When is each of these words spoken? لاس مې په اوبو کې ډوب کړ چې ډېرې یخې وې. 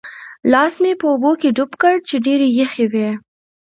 لاس 0.51 0.73
مې 0.83 0.93
په 1.01 1.05
اوبو 1.11 1.31
کې 1.41 1.49
ډوب 1.57 1.71
کړ 1.81 1.93
چې 2.07 2.15
ډېرې 2.25 2.47
یخې 2.59 2.85
وې. 2.91 3.09